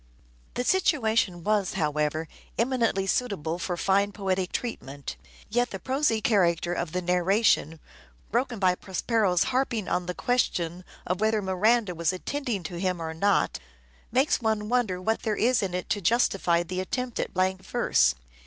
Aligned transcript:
The 0.55 0.63
situation 0.63 1.43
was, 1.43 1.73
however, 1.73 2.27
eminently 2.57 3.05
suitable 3.05 3.51
Literary 3.57 3.65
for 3.67 3.77
fine 3.77 4.11
poetic 4.11 4.51
treatment; 4.51 5.15
yet 5.47 5.69
the 5.69 5.77
prosy 5.77 6.21
character 6.21 6.73
<luaUty' 6.73 6.81
of 6.81 6.91
the 6.91 7.03
narration, 7.03 7.79
broken 8.31 8.57
by 8.57 8.73
Prospero's 8.73 9.43
harping 9.53 9.87
on 9.87 10.07
the 10.07 10.15
question 10.15 10.83
of 11.05 11.21
whether 11.21 11.39
Miranda 11.43 11.93
was 11.93 12.11
attending 12.11 12.63
to 12.63 12.79
him 12.79 12.99
or 12.99 13.13
not, 13.13 13.59
makes 14.11 14.41
one 14.41 14.69
wonder 14.69 14.99
what 14.99 15.21
there 15.21 15.35
is 15.37 15.61
in 15.61 15.75
it 15.75 15.87
to 15.91 16.01
justify 16.01 16.63
the 16.63 16.79
attempt 16.81 17.19
at 17.19 17.31
blank 17.35 17.63
verse. 17.63 18.15